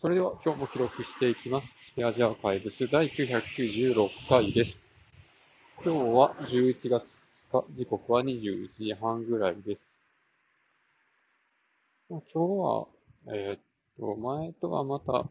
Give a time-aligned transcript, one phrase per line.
[0.00, 1.66] それでは今日も記録していきます。
[1.90, 4.78] スペアジアアーカイブス第996回です。
[5.84, 7.02] 今日は11月
[7.50, 9.80] 2日、時刻は21時半ぐらいです。
[12.08, 12.86] 今日は、
[13.34, 13.60] えーっ
[13.98, 15.24] と、前とはまた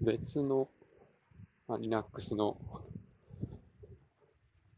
[0.00, 0.68] 別の、
[1.68, 2.56] まあ、Linux の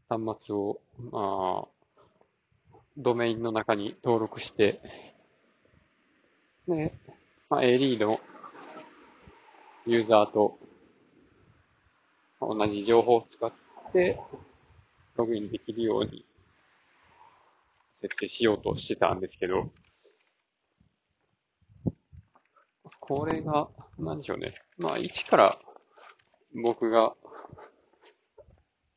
[0.09, 4.81] 端末を、まあ、ドメインの中に登録して、
[6.67, 6.93] で、
[7.49, 8.19] まあ、AD の
[9.85, 10.57] ユーザーと
[12.41, 13.51] 同じ情報を使っ
[13.91, 14.19] て
[15.15, 16.25] ログインできるように
[18.01, 19.71] 設定しようとしてたんですけど、
[22.99, 24.53] これが、なんでしょうね。
[24.77, 25.59] まあ、一から
[26.63, 27.15] 僕が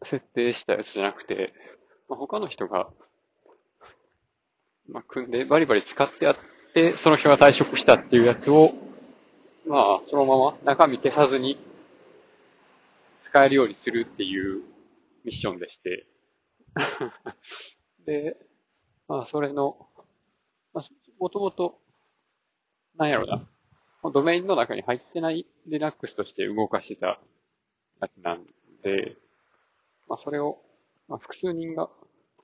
[0.05, 1.53] 設定したやつじゃなくて、
[2.09, 2.89] まあ、他の人が、
[4.89, 6.37] まあ、組んでバリバリ使ってやっ
[6.75, 8.75] て、その人が退職したっていうやつを、
[9.67, 11.59] まあ、そのまま中身消さずに
[13.25, 14.63] 使えるようにするっていう
[15.25, 16.07] ミッションでして。
[18.05, 18.37] で、
[19.09, 19.89] まあ、それの、
[20.75, 20.85] まあ、
[21.19, 21.79] もともと、
[22.97, 23.49] なんやろな、
[24.11, 27.21] ドメインの中に入ってない Linux として動かしてた
[28.01, 28.45] やつなん
[28.83, 29.17] で、
[30.09, 30.59] まあ、それを、
[31.09, 31.89] まあ、複数人が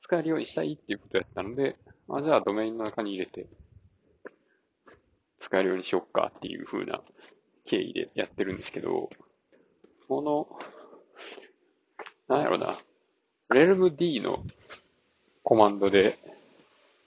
[0.03, 3.47] 使えるようにしたいっていうことやったので、まあ、じゃあドメインの中に入れて、
[5.49, 7.01] 使えるようにしよっかっていう風な
[7.65, 9.09] 経緯でやってるんですけど、
[10.07, 10.47] この、
[12.29, 12.79] なんやろな、
[13.49, 14.45] realmd の
[15.43, 16.19] コマンドで、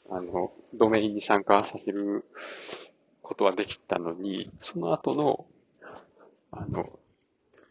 [0.10, 2.26] あの、ドメインに参加させる
[3.22, 5.46] ことはできたのに、その後の、
[6.52, 6.90] あの、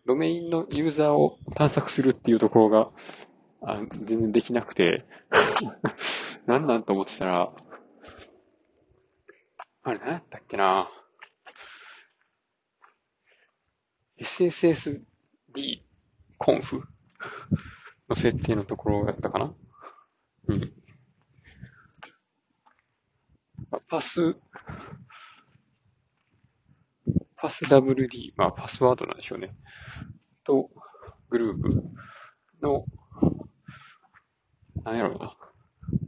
[0.07, 2.91] ドメインのユーザーを探索するっていうところが、
[3.63, 5.05] あ全然できなくて、
[6.47, 7.53] なんなんと思ってたら、
[9.83, 10.91] あれ、何やったっけな
[14.19, 15.01] ?SSSD
[16.37, 16.83] コンフ
[18.09, 19.55] の設定のところやったかな
[20.49, 20.73] うん。
[23.89, 24.37] パス、
[27.37, 29.51] パス WD、まあパスワードなんでしょうね。
[30.45, 30.69] と、
[31.31, 31.83] グループ
[32.61, 32.85] の、
[34.85, 35.37] なんやろうな。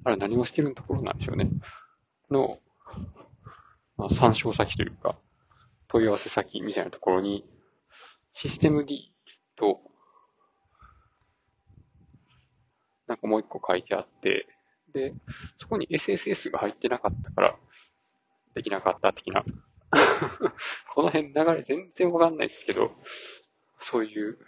[0.04, 1.48] あれ何をしてるところなんでしょうね。
[2.30, 2.58] の、
[4.02, 5.16] まあ、参照先というか、
[5.86, 7.44] 問い合わせ先みたいなところに、
[8.34, 9.12] システム D
[9.54, 9.80] と、
[13.06, 14.48] なんかもう一個書いてあって、
[14.92, 15.14] で、
[15.58, 17.56] そこに SSS が入ってなかったから、
[18.54, 19.44] できなかった的な。
[20.94, 22.90] この辺流れ全然わかんないですけど、
[23.80, 24.38] そういう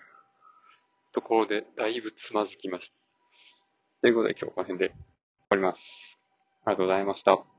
[1.13, 2.95] ところでだいぶつまずきました。
[4.01, 4.97] ということで今日この辺で終
[5.51, 6.19] わります。
[6.65, 7.54] ありがとうございました。